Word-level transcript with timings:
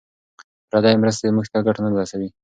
پردۍ 0.69 0.95
مرستې 1.01 1.27
موږ 1.35 1.47
ته 1.53 1.59
ګټه 1.65 1.81
نه 1.83 1.89
رسوي. 2.01 2.29